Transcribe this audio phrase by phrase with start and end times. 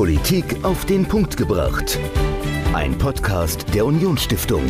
[0.00, 1.98] Politik auf den Punkt gebracht.
[2.72, 4.62] Ein Podcast der Unionsstiftung.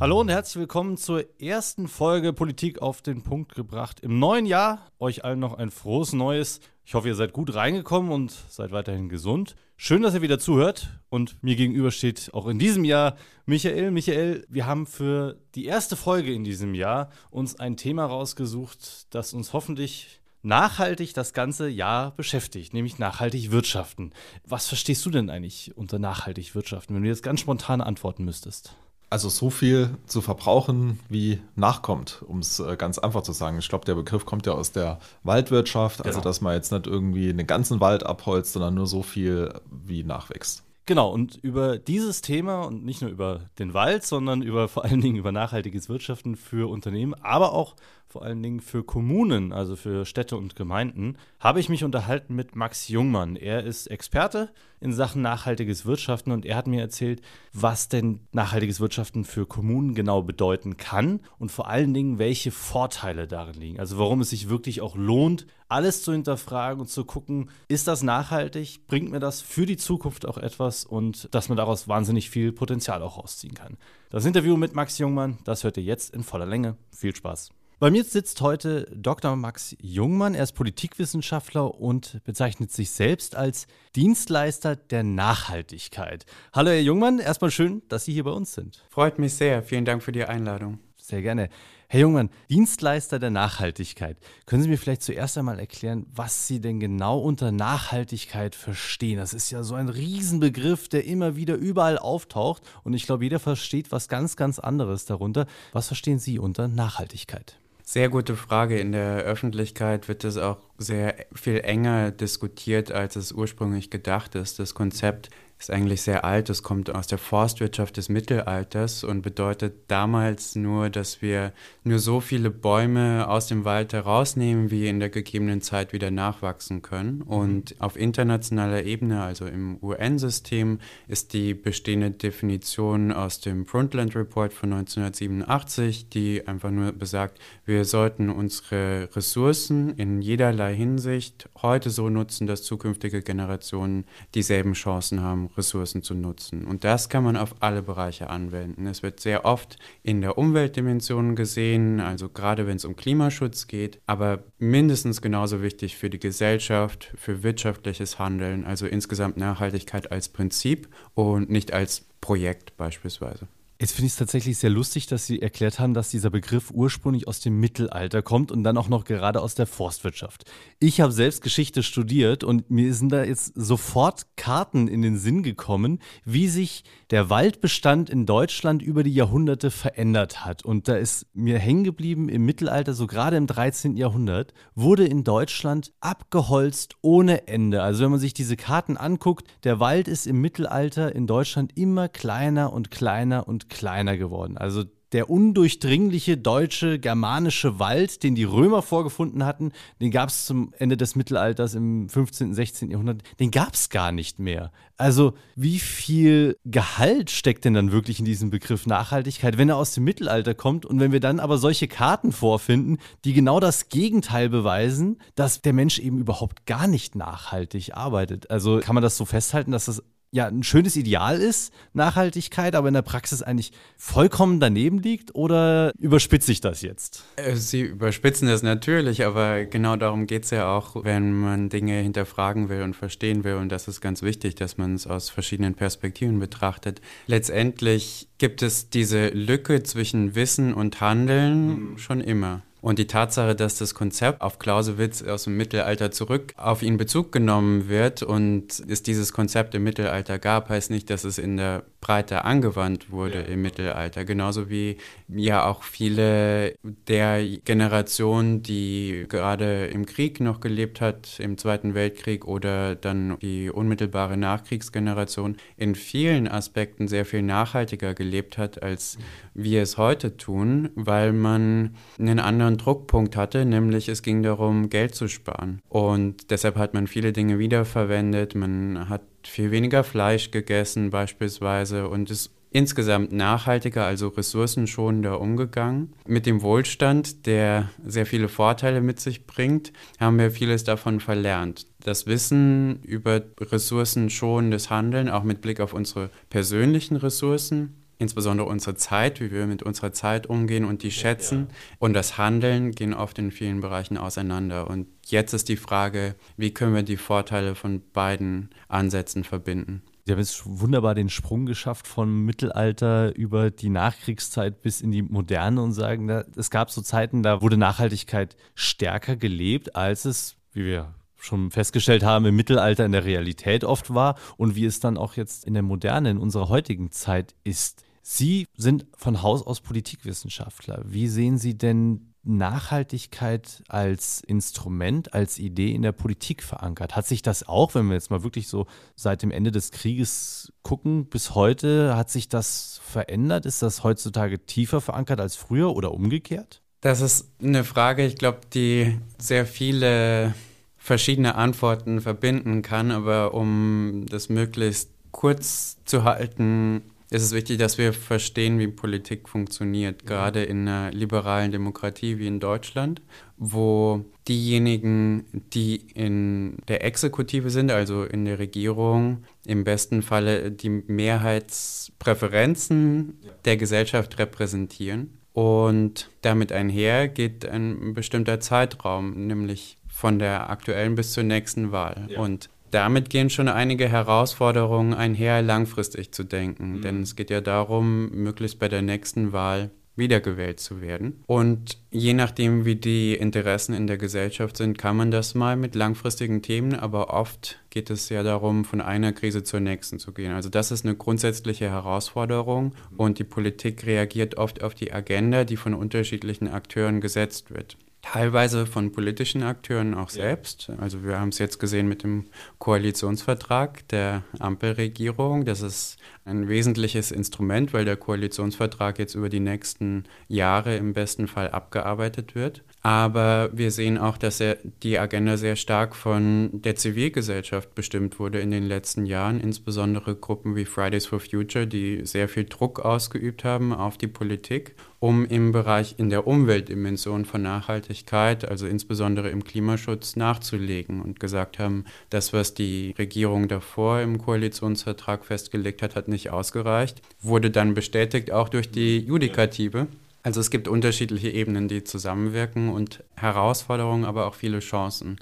[0.00, 4.00] Hallo und herzlich willkommen zur ersten Folge Politik auf den Punkt gebracht.
[4.00, 6.58] Im neuen Jahr euch allen noch ein frohes Neues.
[6.84, 9.54] Ich hoffe, ihr seid gut reingekommen und seid weiterhin gesund.
[9.80, 13.16] Schön, dass ihr wieder zuhört und mir gegenüber steht auch in diesem Jahr
[13.46, 13.92] Michael.
[13.92, 19.34] Michael, wir haben für die erste Folge in diesem Jahr uns ein Thema rausgesucht, das
[19.34, 24.12] uns hoffentlich nachhaltig das ganze Jahr beschäftigt, nämlich nachhaltig wirtschaften.
[24.44, 28.74] Was verstehst du denn eigentlich unter nachhaltig wirtschaften, wenn du jetzt ganz spontan antworten müsstest?
[29.10, 33.58] Also so viel zu verbrauchen, wie nachkommt, um es äh, ganz einfach zu sagen.
[33.58, 36.24] Ich glaube, der Begriff kommt ja aus der Waldwirtschaft, also genau.
[36.28, 40.62] dass man jetzt nicht irgendwie einen ganzen Wald abholzt, sondern nur so viel, wie nachwächst.
[40.88, 45.02] Genau, und über dieses Thema und nicht nur über den Wald, sondern über vor allen
[45.02, 47.76] Dingen über nachhaltiges Wirtschaften für Unternehmen, aber auch
[48.08, 52.56] vor allen Dingen für Kommunen, also für Städte und Gemeinden, habe ich mich unterhalten mit
[52.56, 53.36] Max Jungmann.
[53.36, 54.50] Er ist Experte
[54.80, 57.20] in Sachen nachhaltiges Wirtschaften und er hat mir erzählt,
[57.52, 63.26] was denn nachhaltiges Wirtschaften für Kommunen genau bedeuten kann und vor allen Dingen, welche Vorteile
[63.26, 63.80] darin liegen.
[63.80, 68.02] Also warum es sich wirklich auch lohnt, alles zu hinterfragen und zu gucken, ist das
[68.02, 72.52] nachhaltig, bringt mir das für die Zukunft auch etwas und dass man daraus wahnsinnig viel
[72.52, 73.76] Potenzial auch rausziehen kann.
[74.08, 76.76] Das Interview mit Max Jungmann, das hört ihr jetzt in voller Länge.
[76.90, 77.50] Viel Spaß.
[77.80, 79.36] Bei mir sitzt heute Dr.
[79.36, 80.34] Max Jungmann.
[80.34, 86.26] Er ist Politikwissenschaftler und bezeichnet sich selbst als Dienstleister der Nachhaltigkeit.
[86.52, 87.20] Hallo, Herr Jungmann.
[87.20, 88.84] Erstmal schön, dass Sie hier bei uns sind.
[88.90, 89.62] Freut mich sehr.
[89.62, 90.80] Vielen Dank für die Einladung.
[90.96, 91.50] Sehr gerne.
[91.86, 94.16] Herr Jungmann, Dienstleister der Nachhaltigkeit.
[94.46, 99.18] Können Sie mir vielleicht zuerst einmal erklären, was Sie denn genau unter Nachhaltigkeit verstehen?
[99.18, 103.38] Das ist ja so ein Riesenbegriff, der immer wieder überall auftaucht und ich glaube, jeder
[103.38, 105.46] versteht was ganz, ganz anderes darunter.
[105.72, 107.60] Was verstehen Sie unter Nachhaltigkeit?
[107.90, 108.78] Sehr gute Frage.
[108.78, 114.58] In der Öffentlichkeit wird es auch sehr viel enger diskutiert, als es ursprünglich gedacht ist.
[114.58, 116.50] Das Konzept ist eigentlich sehr alt.
[116.50, 121.52] Es kommt aus der Forstwirtschaft des Mittelalters und bedeutet damals nur, dass wir
[121.82, 126.82] nur so viele Bäume aus dem Wald herausnehmen, wie in der gegebenen Zeit wieder nachwachsen
[126.82, 127.22] können.
[127.22, 134.52] Und auf internationaler Ebene, also im UN-System, ist die bestehende Definition aus dem Brundtland Report
[134.52, 142.08] von 1987, die einfach nur besagt, wir sollten unsere Ressourcen in jederlei Hinsicht heute so
[142.08, 144.04] nutzen, dass zukünftige Generationen
[144.34, 146.64] dieselben Chancen haben Ressourcen zu nutzen.
[146.64, 148.86] Und das kann man auf alle Bereiche anwenden.
[148.86, 154.00] Es wird sehr oft in der Umweltdimension gesehen, also gerade wenn es um Klimaschutz geht,
[154.06, 160.88] aber mindestens genauso wichtig für die Gesellschaft, für wirtschaftliches Handeln, also insgesamt Nachhaltigkeit als Prinzip
[161.14, 163.48] und nicht als Projekt beispielsweise.
[163.80, 167.28] Jetzt finde ich es tatsächlich sehr lustig, dass Sie erklärt haben, dass dieser Begriff ursprünglich
[167.28, 170.50] aus dem Mittelalter kommt und dann auch noch gerade aus der Forstwirtschaft.
[170.80, 175.44] Ich habe selbst Geschichte studiert und mir sind da jetzt sofort Karten in den Sinn
[175.44, 180.64] gekommen, wie sich der Waldbestand in Deutschland über die Jahrhunderte verändert hat.
[180.64, 183.96] Und da ist mir hängen geblieben im Mittelalter, so gerade im 13.
[183.96, 187.80] Jahrhundert, wurde in Deutschland abgeholzt ohne Ende.
[187.84, 192.08] Also wenn man sich diese Karten anguckt, der Wald ist im Mittelalter in Deutschland immer
[192.08, 194.56] kleiner und kleiner und kleiner geworden.
[194.56, 200.74] Also der undurchdringliche deutsche germanische Wald, den die Römer vorgefunden hatten, den gab es zum
[200.78, 202.90] Ende des Mittelalters im 15., 16.
[202.90, 204.70] Jahrhundert, den gab es gar nicht mehr.
[204.96, 209.94] Also wie viel Gehalt steckt denn dann wirklich in diesem Begriff Nachhaltigkeit, wenn er aus
[209.94, 214.48] dem Mittelalter kommt und wenn wir dann aber solche Karten vorfinden, die genau das Gegenteil
[214.48, 218.50] beweisen, dass der Mensch eben überhaupt gar nicht nachhaltig arbeitet.
[218.50, 222.88] Also kann man das so festhalten, dass das ja ein schönes Ideal ist, Nachhaltigkeit, aber
[222.88, 225.34] in der Praxis eigentlich vollkommen daneben liegt?
[225.34, 227.24] Oder überspitze ich das jetzt?
[227.36, 232.00] Äh, Sie überspitzen das natürlich, aber genau darum geht es ja auch, wenn man Dinge
[232.00, 233.54] hinterfragen will und verstehen will.
[233.54, 237.00] Und das ist ganz wichtig, dass man es aus verschiedenen Perspektiven betrachtet.
[237.26, 241.98] Letztendlich gibt es diese Lücke zwischen Wissen und Handeln mhm.
[241.98, 242.62] schon immer.
[242.80, 247.32] Und die Tatsache, dass das Konzept auf Clausewitz aus dem Mittelalter zurück auf ihn Bezug
[247.32, 251.82] genommen wird und es dieses Konzept im Mittelalter gab, heißt nicht, dass es in der
[252.00, 253.46] Breite angewandt wurde ja.
[253.46, 254.24] im Mittelalter.
[254.24, 254.98] Genauso wie
[255.28, 256.74] ja auch viele
[257.08, 263.70] der Generation, die gerade im Krieg noch gelebt hat, im Zweiten Weltkrieg oder dann die
[263.70, 269.18] unmittelbare Nachkriegsgeneration, in vielen Aspekten sehr viel nachhaltiger gelebt hat, als
[269.54, 275.14] wir es heute tun, weil man einen anderen Druckpunkt hatte, nämlich es ging darum, Geld
[275.14, 275.80] zu sparen.
[275.88, 282.30] Und deshalb hat man viele Dinge wiederverwendet, man hat viel weniger Fleisch gegessen beispielsweise und
[282.30, 286.12] ist insgesamt nachhaltiger, also ressourcenschonender umgegangen.
[286.26, 291.86] Mit dem Wohlstand, der sehr viele Vorteile mit sich bringt, haben wir vieles davon verlernt.
[292.04, 299.40] Das Wissen über ressourcenschonendes Handeln, auch mit Blick auf unsere persönlichen Ressourcen, insbesondere unsere Zeit,
[299.40, 301.68] wie wir mit unserer Zeit umgehen und die schätzen.
[301.98, 304.90] Und das Handeln gehen oft in vielen Bereichen auseinander.
[304.90, 310.02] Und jetzt ist die Frage, wie können wir die Vorteile von beiden Ansätzen verbinden?
[310.24, 315.22] Sie haben jetzt wunderbar den Sprung geschafft vom Mittelalter über die Nachkriegszeit bis in die
[315.22, 320.84] Moderne und sagen, es gab so Zeiten, da wurde Nachhaltigkeit stärker gelebt, als es, wie
[320.84, 325.16] wir schon festgestellt haben, im Mittelalter in der Realität oft war und wie es dann
[325.16, 328.04] auch jetzt in der Moderne, in unserer heutigen Zeit ist.
[328.30, 331.00] Sie sind von Haus aus Politikwissenschaftler.
[331.06, 337.16] Wie sehen Sie denn Nachhaltigkeit als Instrument, als Idee in der Politik verankert?
[337.16, 338.86] Hat sich das auch, wenn wir jetzt mal wirklich so
[339.16, 343.64] seit dem Ende des Krieges gucken, bis heute, hat sich das verändert?
[343.64, 346.82] Ist das heutzutage tiefer verankert als früher oder umgekehrt?
[347.00, 350.54] Das ist eine Frage, ich glaube, die sehr viele
[350.98, 357.98] verschiedene Antworten verbinden kann, aber um das möglichst kurz zu halten, es ist wichtig, dass
[357.98, 363.20] wir verstehen, wie Politik funktioniert, gerade in einer liberalen Demokratie wie in Deutschland,
[363.58, 370.88] wo diejenigen, die in der Exekutive sind, also in der Regierung, im besten Falle die
[370.88, 373.36] Mehrheitspräferenzen
[373.66, 375.34] der Gesellschaft repräsentieren.
[375.52, 382.26] Und damit einher geht ein bestimmter Zeitraum, nämlich von der aktuellen bis zur nächsten Wahl.
[382.28, 382.40] Ja.
[382.40, 386.96] Und damit gehen schon einige Herausforderungen einher, langfristig zu denken.
[386.96, 387.02] Mhm.
[387.02, 391.42] Denn es geht ja darum, möglichst bei der nächsten Wahl wiedergewählt zu werden.
[391.46, 395.94] Und je nachdem, wie die Interessen in der Gesellschaft sind, kann man das mal mit
[395.94, 400.52] langfristigen Themen, aber oft geht es ja darum, von einer Krise zur nächsten zu gehen.
[400.52, 405.76] Also das ist eine grundsätzliche Herausforderung und die Politik reagiert oft auf die Agenda, die
[405.76, 407.96] von unterschiedlichen Akteuren gesetzt wird
[408.32, 410.90] teilweise von politischen Akteuren auch selbst.
[410.98, 412.46] Also wir haben es jetzt gesehen mit dem
[412.78, 415.64] Koalitionsvertrag der Ampelregierung.
[415.64, 421.48] Das ist ein wesentliches Instrument, weil der Koalitionsvertrag jetzt über die nächsten Jahre im besten
[421.48, 422.82] Fall abgearbeitet wird.
[423.00, 428.58] Aber wir sehen auch, dass er, die Agenda sehr stark von der Zivilgesellschaft bestimmt wurde
[428.58, 433.62] in den letzten Jahren, insbesondere Gruppen wie Fridays for Future, die sehr viel Druck ausgeübt
[433.62, 439.62] haben auf die Politik, um im Bereich in der Umweltdimension von Nachhaltigkeit, also insbesondere im
[439.62, 446.26] Klimaschutz, nachzulegen und gesagt haben, das, was die Regierung davor im Koalitionsvertrag festgelegt hat, hat
[446.26, 450.08] nicht ausgereicht, wurde dann bestätigt auch durch die Judikative.
[450.42, 455.38] Also es gibt unterschiedliche Ebenen, die zusammenwirken und Herausforderungen, aber auch viele Chancen,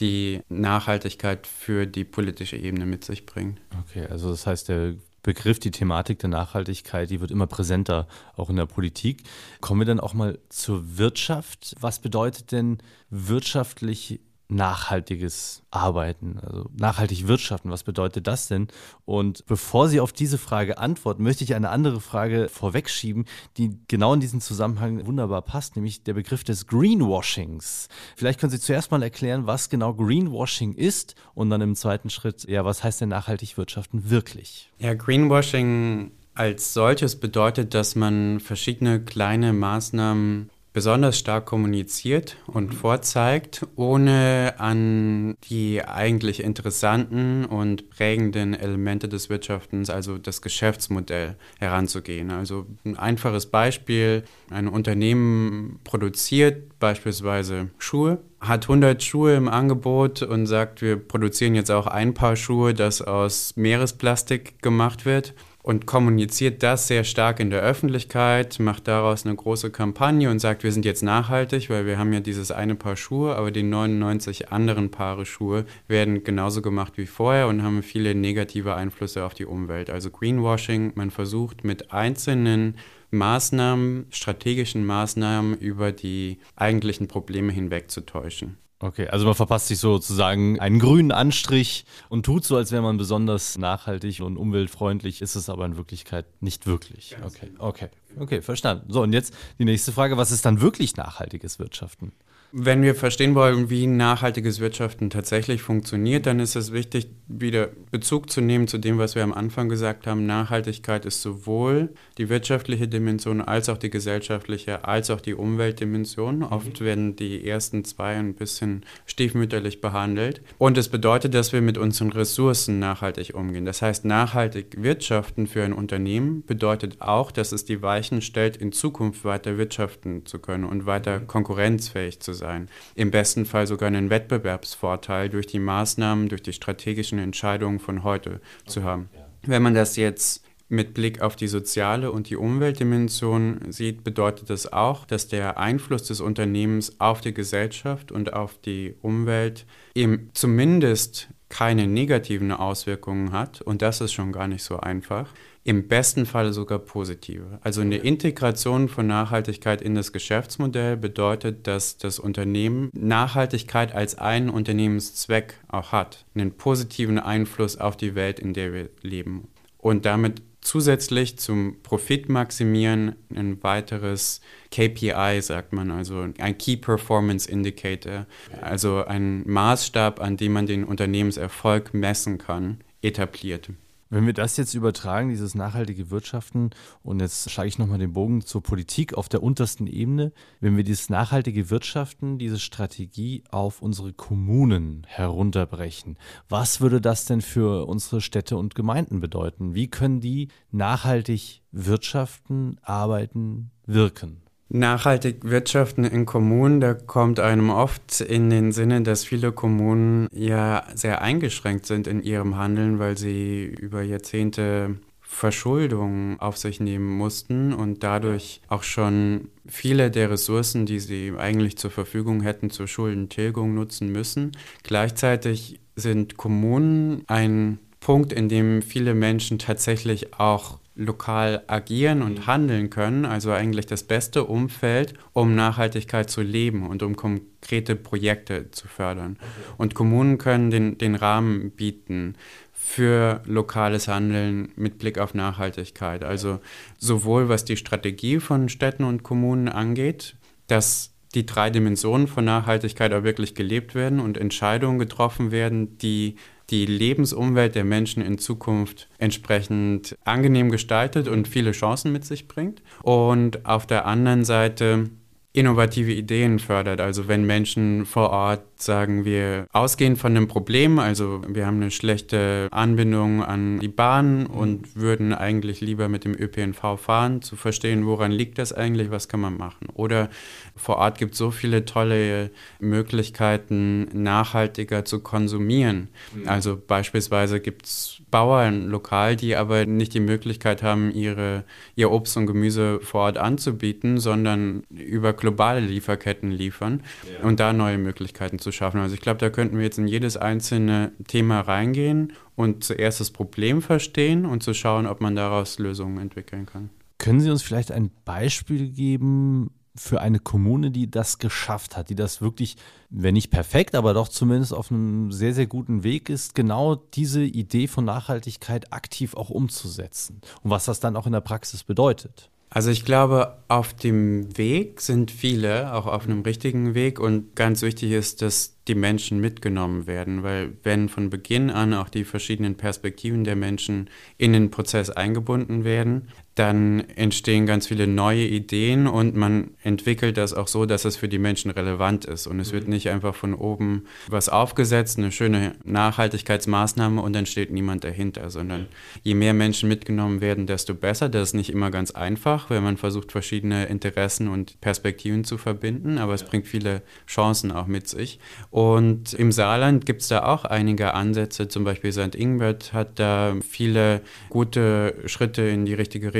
[0.00, 3.60] die Nachhaltigkeit für die politische Ebene mit sich bringt.
[3.86, 8.48] Okay, also das heißt, der Begriff, die Thematik der Nachhaltigkeit, die wird immer präsenter, auch
[8.48, 9.24] in der Politik.
[9.60, 11.76] Kommen wir dann auch mal zur Wirtschaft.
[11.78, 12.78] Was bedeutet denn
[13.10, 14.20] wirtschaftlich
[14.50, 17.70] nachhaltiges Arbeiten, also nachhaltig wirtschaften.
[17.70, 18.68] Was bedeutet das denn?
[19.04, 23.26] Und bevor Sie auf diese Frage antworten, möchte ich eine andere Frage vorwegschieben,
[23.56, 27.88] die genau in diesen Zusammenhang wunderbar passt, nämlich der Begriff des Greenwashings.
[28.16, 32.44] Vielleicht können Sie zuerst mal erklären, was genau Greenwashing ist und dann im zweiten Schritt,
[32.48, 34.70] ja, was heißt denn nachhaltig wirtschaften wirklich?
[34.78, 43.66] Ja, Greenwashing als solches bedeutet, dass man verschiedene kleine Maßnahmen besonders stark kommuniziert und vorzeigt,
[43.76, 52.30] ohne an die eigentlich interessanten und prägenden Elemente des Wirtschaftens, also das Geschäftsmodell, heranzugehen.
[52.30, 60.46] Also ein einfaches Beispiel, ein Unternehmen produziert beispielsweise Schuhe, hat 100 Schuhe im Angebot und
[60.46, 66.62] sagt, wir produzieren jetzt auch ein Paar Schuhe, das aus Meeresplastik gemacht wird und kommuniziert
[66.62, 70.84] das sehr stark in der Öffentlichkeit, macht daraus eine große Kampagne und sagt, wir sind
[70.84, 75.26] jetzt nachhaltig, weil wir haben ja dieses eine Paar Schuhe, aber die 99 anderen Paare
[75.26, 79.90] Schuhe werden genauso gemacht wie vorher und haben viele negative Einflüsse auf die Umwelt.
[79.90, 82.76] Also Greenwashing, man versucht mit einzelnen
[83.10, 88.56] Maßnahmen, strategischen Maßnahmen über die eigentlichen Probleme hinwegzutäuschen.
[88.82, 92.96] Okay, also man verpasst sich sozusagen einen grünen Anstrich und tut so, als wäre man
[92.96, 97.14] besonders nachhaltig und umweltfreundlich, ist es aber in Wirklichkeit nicht wirklich.
[97.22, 98.90] Okay, okay, okay, verstanden.
[98.90, 102.12] So, und jetzt die nächste Frage, was ist dann wirklich nachhaltiges Wirtschaften?
[102.52, 108.28] Wenn wir verstehen wollen, wie nachhaltiges Wirtschaften tatsächlich funktioniert, dann ist es wichtig, wieder Bezug
[108.28, 110.26] zu nehmen zu dem, was wir am Anfang gesagt haben.
[110.26, 116.42] Nachhaltigkeit ist sowohl die wirtschaftliche Dimension als auch die gesellschaftliche, als auch die Umweltdimension.
[116.42, 120.42] Oft werden die ersten zwei ein bisschen stiefmütterlich behandelt.
[120.58, 123.64] Und es bedeutet, dass wir mit unseren Ressourcen nachhaltig umgehen.
[123.64, 128.72] Das heißt, nachhaltig wirtschaften für ein Unternehmen bedeutet auch, dass es die Weichen stellt, in
[128.72, 132.68] Zukunft weiter wirtschaften zu können und weiter konkurrenzfähig zu sein sein.
[132.96, 138.40] Im besten Fall sogar einen Wettbewerbsvorteil durch die Maßnahmen, durch die strategischen Entscheidungen von heute
[138.66, 139.08] zu haben.
[139.46, 144.72] Wenn man das jetzt mit Blick auf die soziale und die Umweltdimension sieht, bedeutet das
[144.72, 151.28] auch, dass der Einfluss des Unternehmens auf die Gesellschaft und auf die Umwelt eben zumindest
[151.48, 153.60] keine negativen Auswirkungen hat.
[153.60, 155.26] Und das ist schon gar nicht so einfach
[155.62, 157.58] im besten Fall sogar positive.
[157.62, 164.48] Also eine Integration von Nachhaltigkeit in das Geschäftsmodell bedeutet, dass das Unternehmen Nachhaltigkeit als einen
[164.48, 169.48] Unternehmenszweck auch hat, einen positiven Einfluss auf die Welt, in der wir leben.
[169.76, 174.40] Und damit zusätzlich zum Profitmaximieren ein weiteres
[174.70, 178.26] KPI, sagt man, also ein Key Performance Indicator,
[178.60, 183.70] also ein Maßstab, an dem man den Unternehmenserfolg messen kann, etabliert.
[184.12, 186.70] Wenn wir das jetzt übertragen, dieses nachhaltige Wirtschaften,
[187.04, 190.82] und jetzt schlage ich nochmal den Bogen zur Politik auf der untersten Ebene, wenn wir
[190.82, 198.20] dieses nachhaltige Wirtschaften, diese Strategie auf unsere Kommunen herunterbrechen, was würde das denn für unsere
[198.20, 199.74] Städte und Gemeinden bedeuten?
[199.76, 204.42] Wie können die nachhaltig wirtschaften, arbeiten, wirken?
[204.72, 210.84] Nachhaltig wirtschaften in Kommunen, da kommt einem oft in den Sinne, dass viele Kommunen ja
[210.94, 217.72] sehr eingeschränkt sind in ihrem Handeln, weil sie über Jahrzehnte Verschuldung auf sich nehmen mussten
[217.72, 223.74] und dadurch auch schon viele der Ressourcen, die sie eigentlich zur Verfügung hätten, zur Schuldentilgung
[223.74, 224.52] nutzen müssen.
[224.82, 232.90] Gleichzeitig sind Kommunen ein Punkt, in dem viele Menschen tatsächlich auch lokal agieren und handeln
[232.90, 238.88] können, also eigentlich das beste Umfeld, um Nachhaltigkeit zu leben und um konkrete Projekte zu
[238.88, 239.38] fördern.
[239.78, 242.34] Und Kommunen können den, den Rahmen bieten
[242.72, 246.24] für lokales Handeln mit Blick auf Nachhaltigkeit.
[246.24, 246.60] Also
[246.98, 250.34] sowohl was die Strategie von Städten und Kommunen angeht,
[250.66, 256.36] dass die drei Dimensionen von Nachhaltigkeit auch wirklich gelebt werden und Entscheidungen getroffen werden, die
[256.70, 262.82] die Lebensumwelt der Menschen in Zukunft entsprechend angenehm gestaltet und viele Chancen mit sich bringt.
[263.02, 265.10] Und auf der anderen Seite
[265.52, 267.00] innovative Ideen fördert.
[267.00, 271.90] Also wenn Menschen vor Ort sagen wir, ausgehend von einem Problem, also wir haben eine
[271.90, 278.06] schlechte Anbindung an die Bahn und würden eigentlich lieber mit dem ÖPNV fahren, zu verstehen,
[278.06, 279.88] woran liegt das eigentlich, was kann man machen.
[279.94, 280.30] Oder
[280.76, 286.08] vor Ort gibt es so viele tolle Möglichkeiten, nachhaltiger zu konsumieren.
[286.34, 286.48] Mhm.
[286.48, 291.64] Also beispielsweise gibt es Bauern lokal, die aber nicht die Möglichkeit haben, ihre,
[291.96, 297.46] ihr Obst und Gemüse vor Ort anzubieten, sondern über globale Lieferketten liefern ja.
[297.46, 299.00] und da neue Möglichkeiten zu schaffen.
[299.00, 303.30] Also ich glaube, da könnten wir jetzt in jedes einzelne Thema reingehen und zuerst das
[303.30, 306.90] Problem verstehen und zu schauen, ob man daraus Lösungen entwickeln kann.
[307.18, 309.70] Können Sie uns vielleicht ein Beispiel geben
[310.00, 312.76] für eine Kommune, die das geschafft hat, die das wirklich,
[313.10, 317.42] wenn nicht perfekt, aber doch zumindest auf einem sehr, sehr guten Weg ist, genau diese
[317.42, 322.50] Idee von Nachhaltigkeit aktiv auch umzusetzen und was das dann auch in der Praxis bedeutet?
[322.72, 327.18] Also ich glaube, auf dem Weg sind viele, auch auf einem richtigen Weg.
[327.18, 332.08] Und ganz wichtig ist, dass die Menschen mitgenommen werden, weil wenn von Beginn an auch
[332.08, 338.44] die verschiedenen Perspektiven der Menschen in den Prozess eingebunden werden, dann entstehen ganz viele neue
[338.44, 342.48] Ideen und man entwickelt das auch so, dass es für die Menschen relevant ist.
[342.48, 342.90] Und es wird mhm.
[342.90, 348.86] nicht einfach von oben was aufgesetzt, eine schöne Nachhaltigkeitsmaßnahme und dann steht niemand dahinter, sondern
[349.22, 351.28] je mehr Menschen mitgenommen werden, desto besser.
[351.28, 356.18] Das ist nicht immer ganz einfach, wenn man versucht, verschiedene Interessen und Perspektiven zu verbinden,
[356.18, 358.40] aber es bringt viele Chancen auch mit sich.
[358.70, 362.34] Und im Saarland gibt es da auch einige Ansätze, zum Beispiel St.
[362.34, 366.39] Ingbert hat da viele gute Schritte in die richtige Richtung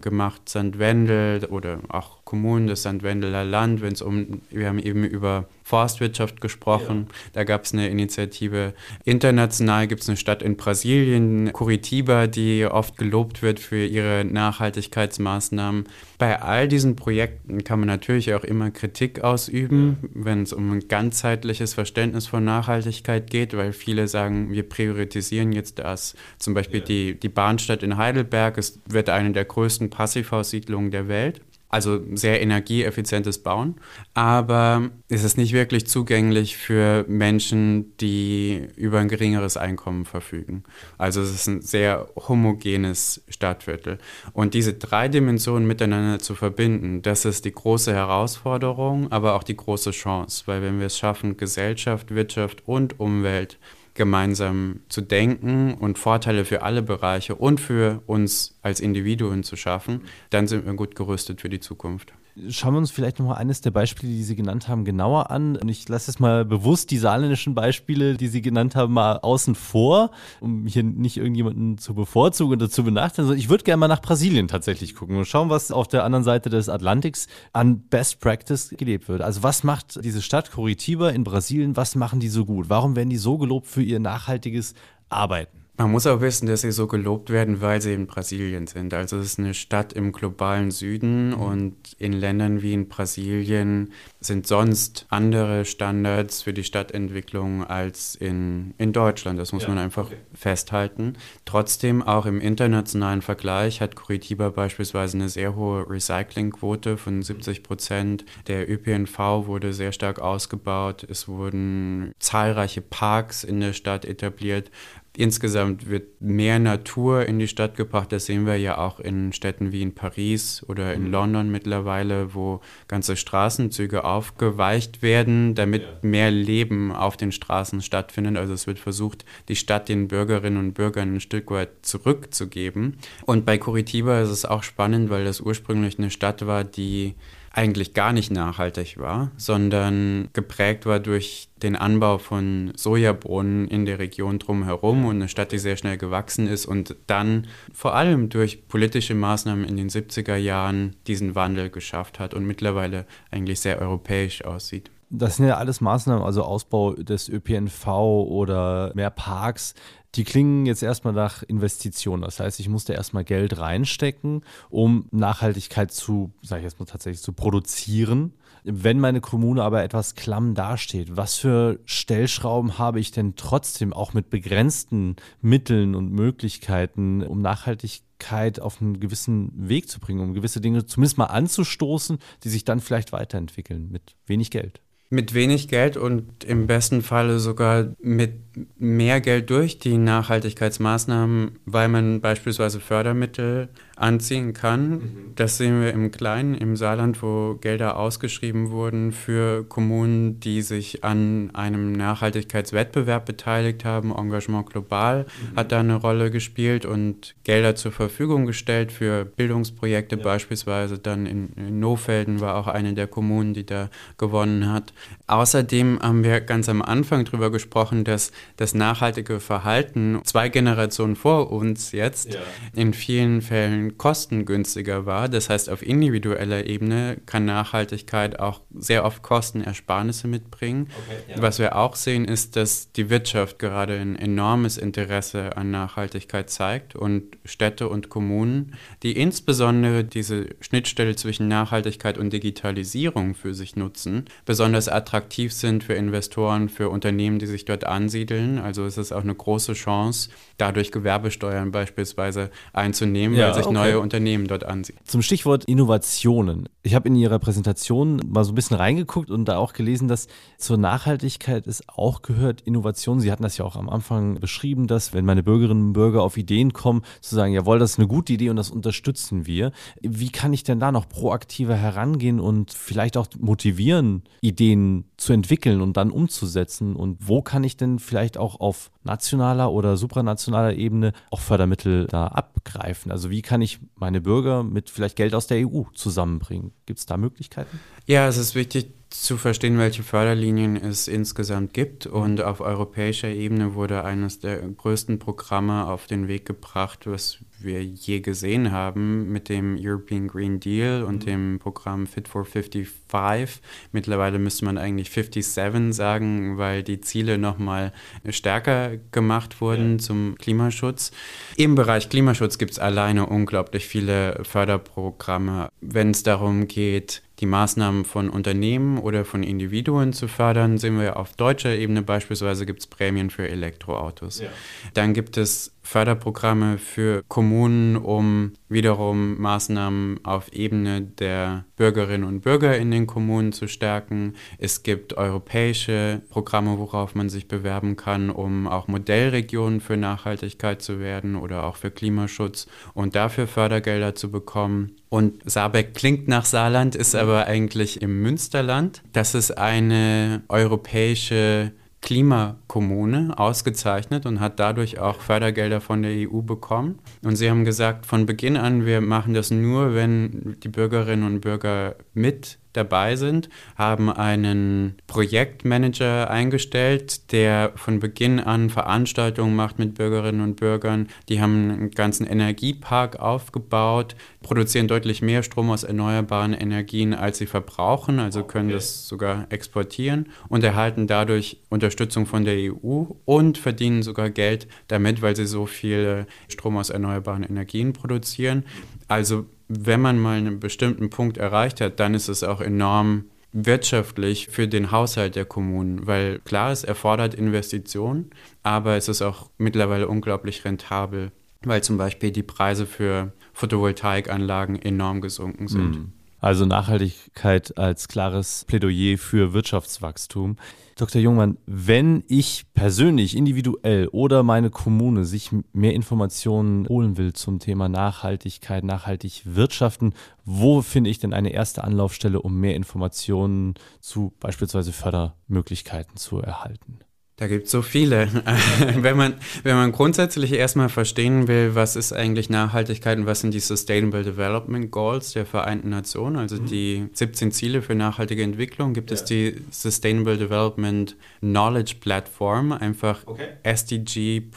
[0.00, 0.78] gemacht, St.
[0.78, 3.02] Wendel oder auch Kommunen, das St.
[3.02, 7.14] Wendeler Land, wenn es um, wir haben eben über Forstwirtschaft gesprochen, ja.
[7.32, 8.72] da gab es eine Initiative.
[9.04, 15.88] International gibt es eine Stadt in Brasilien, Curitiba, die oft gelobt wird für ihre Nachhaltigkeitsmaßnahmen.
[16.18, 20.08] Bei all diesen Projekten kann man natürlich auch immer Kritik ausüben, ja.
[20.14, 25.80] wenn es um ein ganzheitliches Verständnis von Nachhaltigkeit geht, weil viele sagen, wir priorisieren jetzt
[25.80, 26.14] das.
[26.38, 26.86] Zum Beispiel ja.
[26.86, 31.40] die, die Bahnstadt in Heidelberg es wird eine der größten Passivhaussiedlungen der Welt.
[31.70, 33.76] Also sehr energieeffizientes Bauen,
[34.12, 40.64] aber es ist nicht wirklich zugänglich für Menschen, die über ein geringeres Einkommen verfügen.
[40.98, 43.98] Also es ist ein sehr homogenes Stadtviertel.
[44.32, 49.56] Und diese drei Dimensionen miteinander zu verbinden, das ist die große Herausforderung, aber auch die
[49.56, 53.58] große Chance, weil wenn wir es schaffen, Gesellschaft, Wirtschaft und Umwelt
[53.94, 60.02] gemeinsam zu denken und Vorteile für alle Bereiche und für uns als Individuen zu schaffen,
[60.30, 62.12] dann sind wir gut gerüstet für die Zukunft.
[62.48, 65.56] Schauen wir uns vielleicht nochmal eines der Beispiele, die Sie genannt haben, genauer an.
[65.56, 69.54] Und ich lasse jetzt mal bewusst die saarländischen Beispiele, die Sie genannt haben, mal außen
[69.54, 70.10] vor,
[70.40, 74.02] um hier nicht irgendjemanden zu bevorzugen oder zu benachteiligen, sondern ich würde gerne mal nach
[74.02, 78.74] Brasilien tatsächlich gucken und schauen, was auf der anderen Seite des Atlantiks an Best Practice
[78.76, 79.22] gelebt wird.
[79.22, 82.68] Also was macht diese Stadt Curitiba in Brasilien, was machen die so gut?
[82.68, 84.74] Warum werden die so gelobt für ihr nachhaltiges
[85.08, 85.59] Arbeiten?
[85.80, 88.92] Man muss auch wissen, dass sie so gelobt werden, weil sie in Brasilien sind.
[88.92, 91.40] Also es ist eine Stadt im globalen Süden mhm.
[91.40, 98.74] und in Ländern wie in Brasilien sind sonst andere Standards für die Stadtentwicklung als in,
[98.76, 99.38] in Deutschland.
[99.38, 100.18] Das muss ja, man einfach okay.
[100.34, 101.14] festhalten.
[101.46, 108.26] Trotzdem, auch im internationalen Vergleich hat Curitiba beispielsweise eine sehr hohe Recyclingquote von 70 Prozent.
[108.48, 111.06] Der ÖPNV wurde sehr stark ausgebaut.
[111.08, 114.70] Es wurden zahlreiche Parks in der Stadt etabliert.
[115.16, 118.12] Insgesamt wird mehr Natur in die Stadt gebracht.
[118.12, 121.10] Das sehen wir ja auch in Städten wie in Paris oder in mhm.
[121.10, 128.36] London mittlerweile, wo ganze Straßenzüge aufgeweicht werden, damit mehr Leben auf den Straßen stattfindet.
[128.36, 132.98] Also es wird versucht, die Stadt den Bürgerinnen und Bürgern ein Stück weit zurückzugeben.
[133.26, 137.16] Und bei Curitiba ist es auch spannend, weil das ursprünglich eine Stadt war, die
[137.52, 143.98] eigentlich gar nicht nachhaltig war, sondern geprägt war durch den Anbau von Sojabohnen in der
[143.98, 148.68] Region drumherum und eine Stadt, die sehr schnell gewachsen ist und dann vor allem durch
[148.68, 154.44] politische Maßnahmen in den 70er Jahren diesen Wandel geschafft hat und mittlerweile eigentlich sehr europäisch
[154.44, 154.90] aussieht.
[155.12, 159.74] Das sind ja alles Maßnahmen, also Ausbau des ÖPNV oder mehr Parks,
[160.16, 162.22] die klingen jetzt erstmal nach Investitionen.
[162.22, 167.22] Das heißt, ich musste erstmal Geld reinstecken, um Nachhaltigkeit zu, sage ich jetzt mal tatsächlich,
[167.22, 168.32] zu produzieren.
[168.64, 174.12] Wenn meine Kommune aber etwas klamm dasteht, was für Stellschrauben habe ich denn trotzdem auch
[174.12, 180.60] mit begrenzten Mitteln und Möglichkeiten, um Nachhaltigkeit auf einen gewissen Weg zu bringen, um gewisse
[180.60, 184.82] Dinge zumindest mal anzustoßen, die sich dann vielleicht weiterentwickeln mit wenig Geld?
[185.12, 188.34] Mit wenig Geld und im besten Falle sogar mit
[188.78, 194.90] mehr Geld durch die Nachhaltigkeitsmaßnahmen, weil man beispielsweise Fördermittel anziehen kann.
[194.90, 195.32] Mhm.
[195.36, 201.04] Das sehen wir im Kleinen, im Saarland, wo Gelder ausgeschrieben wurden für Kommunen, die sich
[201.04, 204.14] an einem Nachhaltigkeitswettbewerb beteiligt haben.
[204.14, 205.56] Engagement Global mhm.
[205.56, 210.22] hat da eine Rolle gespielt und Gelder zur Verfügung gestellt für Bildungsprojekte ja.
[210.22, 210.98] beispielsweise.
[210.98, 214.94] Dann in, in Nofelden war auch eine der Kommunen, die da gewonnen hat.
[215.26, 221.52] Außerdem haben wir ganz am Anfang darüber gesprochen, dass das nachhaltige Verhalten zwei Generationen vor
[221.52, 222.40] uns jetzt ja.
[222.74, 225.28] in vielen Fällen kostengünstiger war.
[225.28, 230.88] Das heißt, auf individueller Ebene kann Nachhaltigkeit auch sehr oft Kostenersparnisse mitbringen.
[230.90, 231.42] Okay, ja.
[231.42, 236.94] Was wir auch sehen, ist, dass die Wirtschaft gerade ein enormes Interesse an Nachhaltigkeit zeigt
[236.94, 244.26] und Städte und Kommunen, die insbesondere diese Schnittstelle zwischen Nachhaltigkeit und Digitalisierung für sich nutzen,
[244.44, 248.58] besonders attraktiv sind für Investoren, für Unternehmen, die sich dort ansiedeln.
[248.58, 253.74] Also es ist auch eine große Chance, dadurch Gewerbesteuern beispielsweise einzunehmen, ja, weil sich okay.
[253.80, 254.96] Neue Unternehmen dort ansieht.
[255.04, 256.68] Zum Stichwort Innovationen.
[256.82, 260.28] Ich habe in Ihrer Präsentation mal so ein bisschen reingeguckt und da auch gelesen, dass
[260.56, 263.20] zur Nachhaltigkeit es auch gehört Innovation.
[263.20, 266.36] Sie hatten das ja auch am Anfang beschrieben, dass wenn meine Bürgerinnen und Bürger auf
[266.36, 269.72] Ideen kommen, zu sagen, jawohl, das ist eine gute Idee und das unterstützen wir.
[270.00, 275.80] Wie kann ich denn da noch proaktiver herangehen und vielleicht auch motivieren, Ideen zu entwickeln
[275.80, 276.96] und dann umzusetzen?
[276.96, 282.26] Und wo kann ich denn vielleicht auch auf nationaler oder supranationaler Ebene auch Fördermittel da
[282.26, 283.12] abgreifen?
[283.12, 286.72] Also wie kann ich meine Bürger mit vielleicht Geld aus der EU zusammenbringen?
[286.86, 287.80] Gibt es da Möglichkeiten?
[288.06, 292.06] Ja, es ist wichtig zu verstehen, welche Förderlinien es insgesamt gibt.
[292.06, 297.84] Und auf europäischer Ebene wurde eines der größten Programme auf den Weg gebracht, was wir
[297.84, 301.26] je gesehen haben, mit dem European Green Deal und mhm.
[301.26, 303.60] dem Programm Fit for 55.
[303.92, 307.92] Mittlerweile müsste man eigentlich 57 sagen, weil die Ziele nochmal
[308.28, 309.98] stärker gemacht wurden ja.
[309.98, 311.10] zum Klimaschutz.
[311.56, 318.04] Im Bereich Klimaschutz gibt es alleine unglaublich viele Förderprogramme, wenn es darum geht, die Maßnahmen
[318.04, 322.86] von Unternehmen oder von Individuen zu fördern, sehen wir auf deutscher Ebene beispielsweise gibt es
[322.86, 324.40] Prämien für Elektroautos.
[324.40, 324.48] Ja.
[324.94, 332.78] Dann gibt es Förderprogramme für Kommunen, um wiederum Maßnahmen auf Ebene der Bürgerinnen und Bürger
[332.78, 334.34] in den Kommunen zu stärken.
[334.58, 341.00] Es gibt europäische Programme, worauf man sich bewerben kann, um auch Modellregionen für Nachhaltigkeit zu
[341.00, 344.92] werden oder auch für Klimaschutz und dafür Fördergelder zu bekommen.
[345.08, 349.02] Und Saarbeck klingt nach Saarland, ist aber eigentlich im Münsterland.
[349.12, 356.98] Das ist eine europäische Klimakommune ausgezeichnet und hat dadurch auch Fördergelder von der EU bekommen.
[357.22, 361.40] Und sie haben gesagt, von Beginn an, wir machen das nur, wenn die Bürgerinnen und
[361.40, 369.94] Bürger mit dabei sind, haben einen Projektmanager eingestellt, der von Beginn an Veranstaltungen macht mit
[369.94, 371.08] Bürgerinnen und Bürgern.
[371.28, 377.46] Die haben einen ganzen Energiepark aufgebaut, produzieren deutlich mehr Strom aus erneuerbaren Energien, als sie
[377.46, 378.76] verbrauchen, also können okay.
[378.76, 385.22] das sogar exportieren und erhalten dadurch Unterstützung von der EU und verdienen sogar Geld damit,
[385.22, 388.64] weil sie so viel Strom aus erneuerbaren Energien produzieren.
[389.08, 394.48] Also wenn man mal einen bestimmten Punkt erreicht hat, dann ist es auch enorm wirtschaftlich
[394.48, 398.30] für den Haushalt der Kommunen, weil klar, es erfordert Investitionen,
[398.64, 401.30] aber es ist auch mittlerweile unglaublich rentabel,
[401.62, 405.90] weil zum Beispiel die Preise für Photovoltaikanlagen enorm gesunken sind.
[405.90, 406.12] Mhm.
[406.40, 410.56] Also Nachhaltigkeit als klares Plädoyer für Wirtschaftswachstum.
[410.96, 411.20] Dr.
[411.20, 417.88] Jungmann, wenn ich persönlich, individuell oder meine Kommune sich mehr Informationen holen will zum Thema
[417.88, 424.92] Nachhaltigkeit, nachhaltig wirtschaften, wo finde ich denn eine erste Anlaufstelle, um mehr Informationen zu beispielsweise
[424.92, 427.00] Fördermöglichkeiten zu erhalten?
[427.40, 428.28] Da gibt es so viele.
[428.96, 433.54] wenn, man, wenn man grundsätzlich erstmal verstehen will, was ist eigentlich Nachhaltigkeit und was sind
[433.54, 436.66] die Sustainable Development Goals der Vereinten Nationen, also mhm.
[436.66, 439.14] die 17 Ziele für nachhaltige Entwicklung, gibt ja.
[439.14, 443.48] es die Sustainable Development Knowledge Platform, einfach okay.
[443.64, 444.52] sdg.un.org.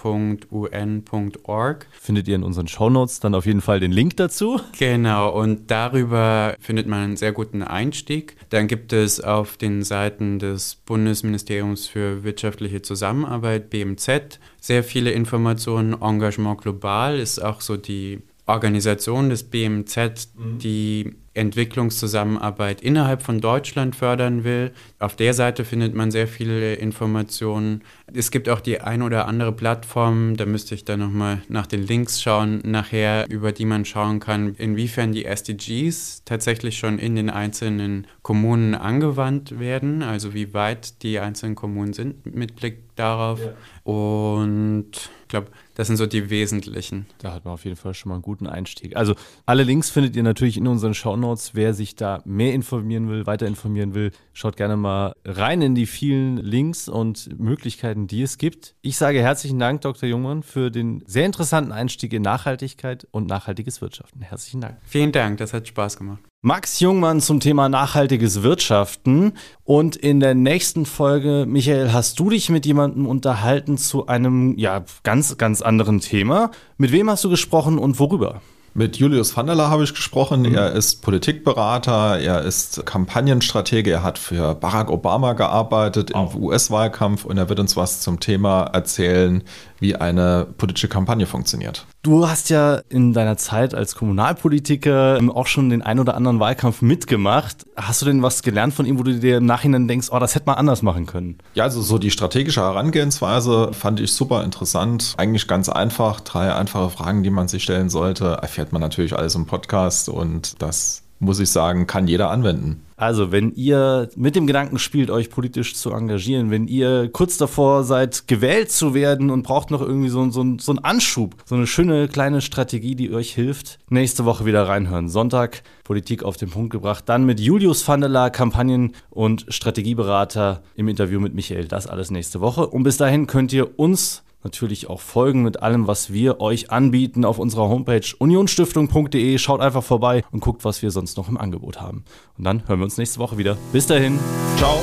[2.02, 4.60] Findet ihr in unseren Shownotes dann auf jeden Fall den Link dazu?
[4.78, 8.36] Genau, und darüber findet man einen sehr guten Einstieg.
[8.50, 15.12] Dann gibt es auf den Seiten des Bundesministeriums für wirtschaftliche wirtschaftliche Zusammenarbeit, BMZ, sehr viele
[15.12, 20.60] Informationen, Engagement global ist auch so die Organisation des BMZ, mhm.
[20.60, 24.72] die Entwicklungszusammenarbeit innerhalb von Deutschland fördern will.
[25.00, 27.84] Auf der Seite findet man sehr viele Informationen.
[28.13, 31.86] Es gibt auch die ein oder andere Plattform, da müsste ich dann nochmal nach den
[31.86, 37.30] Links schauen, nachher, über die man schauen kann, inwiefern die SDGs tatsächlich schon in den
[37.30, 43.39] einzelnen Kommunen angewandt werden, also wie weit die einzelnen Kommunen sind mit Blick darauf.
[43.39, 43.54] Ja.
[43.91, 44.91] Und
[45.24, 47.08] ich glaube, das sind so die wesentlichen.
[47.17, 48.96] Da hat man auf jeden Fall schon mal einen guten Einstieg.
[48.96, 49.15] Also
[49.46, 50.93] alle Links findet ihr natürlich in unseren
[51.24, 51.52] Shownotes.
[51.54, 55.86] Wer sich da mehr informieren will, weiter informieren will, schaut gerne mal rein in die
[55.86, 58.76] vielen Links und Möglichkeiten, die es gibt.
[58.82, 60.08] Ich sage herzlichen Dank, Dr.
[60.10, 64.22] Jungmann, für den sehr interessanten Einstieg in Nachhaltigkeit und nachhaltiges Wirtschaften.
[64.22, 64.78] Herzlichen Dank.
[64.84, 66.20] Vielen Dank, das hat Spaß gemacht.
[66.42, 69.32] Max Jungmann zum Thema nachhaltiges Wirtschaften.
[69.64, 74.84] Und in der nächsten Folge, Michael, hast du dich mit jemandem unterhalten zu einem ja
[75.04, 76.52] ganz, ganz anderen Thema.
[76.78, 78.42] Mit wem hast du gesprochen und worüber?
[78.76, 80.42] Mit Julius Vandeler habe ich gesprochen.
[80.42, 80.56] Mhm.
[80.56, 86.48] Er ist Politikberater, er ist Kampagnenstratege, er hat für Barack Obama gearbeitet im oh.
[86.48, 89.44] US-Wahlkampf und er wird uns was zum Thema erzählen,
[89.80, 91.86] wie eine politische Kampagne funktioniert.
[92.04, 96.82] Du hast ja in deiner Zeit als Kommunalpolitiker auch schon den ein oder anderen Wahlkampf
[96.82, 97.66] mitgemacht.
[97.76, 100.36] Hast du denn was gelernt von ihm, wo du dir im Nachhinein denkst, oh, das
[100.36, 101.38] hätte man anders machen können?
[101.54, 105.16] Ja, also so die strategische Herangehensweise fand ich super interessant.
[105.18, 106.22] Eigentlich ganz einfach.
[106.22, 108.38] Drei einfache Fragen, die man sich stellen sollte.
[108.42, 112.84] Erfährt man natürlich alles im Podcast und das muss ich sagen, kann jeder anwenden.
[112.95, 117.84] Also, wenn ihr mit dem Gedanken spielt, euch politisch zu engagieren, wenn ihr kurz davor
[117.84, 121.67] seid, gewählt zu werden und braucht noch irgendwie so, so, so einen Anschub, so eine
[121.67, 125.10] schöne kleine Strategie, die euch hilft, nächste Woche wieder reinhören.
[125.10, 127.04] Sonntag, Politik auf den Punkt gebracht.
[127.08, 131.67] Dann mit Julius Vandela, Kampagnen- und Strategieberater im Interview mit Michael.
[131.67, 132.67] Das alles nächste Woche.
[132.67, 137.25] Und bis dahin könnt ihr uns natürlich auch folgen mit allem, was wir euch anbieten
[137.25, 139.38] auf unserer Homepage unionstiftung.de.
[139.38, 142.03] Schaut einfach vorbei und guckt, was wir sonst noch im Angebot haben.
[142.38, 143.58] Und dann hören wir uns nächste Woche wieder.
[143.71, 144.19] Bis dahin.
[144.58, 144.79] Ciao.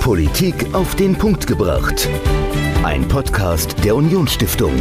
[0.00, 2.08] Politik auf den Punkt gebracht.
[2.82, 4.72] Ein Podcast der Unionsstiftung.